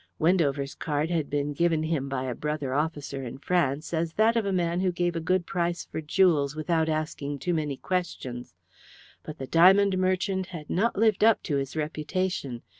[0.17, 4.35] Wendover's card had been given to him by a brother officer in France as that
[4.35, 8.55] of a man who gave a good price for jewels without asking too many questions.
[9.21, 12.63] But the diamond merchant had not lived up to his reputation.